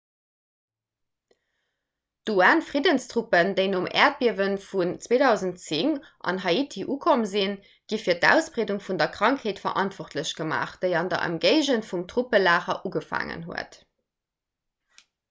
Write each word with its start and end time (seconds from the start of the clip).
d'un-friddenstruppen 2.29 3.51
déi 3.59 3.65
nom 3.73 3.83
äerdbiewe 4.05 4.47
vun 4.63 4.95
2010 5.03 5.91
an 6.31 6.41
haiti 6.45 6.85
ukomm 6.95 7.25
sinn 7.33 7.53
gi 7.93 8.01
fir 8.05 8.17
d'ausbreedung 8.23 8.83
vun 8.89 9.01
der 9.03 9.11
krankheet 9.19 9.63
verantwortlech 9.67 10.33
gemaach 10.41 10.75
déi 10.87 10.91
an 11.03 11.11
der 11.13 11.23
ëmgéigend 11.27 11.87
vum 11.91 12.07
truppelager 12.15 12.81
ugefaangen 12.91 13.45
huet 13.51 13.79